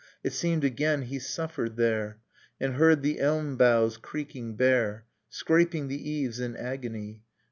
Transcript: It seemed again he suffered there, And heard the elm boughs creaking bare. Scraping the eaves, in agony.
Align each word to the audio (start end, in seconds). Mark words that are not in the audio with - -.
It 0.23 0.33
seemed 0.33 0.63
again 0.63 1.03
he 1.03 1.19
suffered 1.19 1.75
there, 1.75 2.17
And 2.59 2.73
heard 2.73 3.03
the 3.03 3.19
elm 3.19 3.55
boughs 3.55 3.97
creaking 3.97 4.55
bare. 4.55 5.05
Scraping 5.29 5.89
the 5.89 6.09
eaves, 6.09 6.39
in 6.39 6.57
agony. 6.57 7.21